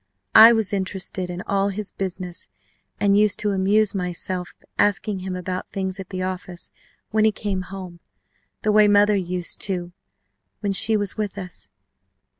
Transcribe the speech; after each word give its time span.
I 0.33 0.51
was 0.51 0.73
interested 0.73 1.29
in 1.29 1.43
all 1.43 1.69
his 1.69 1.91
business, 1.91 2.49
and 2.99 3.15
used 3.15 3.37
to 3.41 3.51
amuse 3.51 3.93
myself 3.93 4.51
asking 4.79 5.19
him 5.19 5.35
about 5.35 5.69
things 5.69 5.99
at 5.99 6.09
the 6.09 6.23
office 6.23 6.71
when 7.11 7.23
he 7.23 7.31
came 7.31 7.61
home, 7.61 7.99
the 8.63 8.71
way 8.71 8.87
mother 8.87 9.15
used 9.15 9.61
to 9.61 9.75
do 9.77 9.91
when 10.61 10.71
she 10.71 10.97
was 10.97 11.17
with 11.17 11.37
us. 11.37 11.69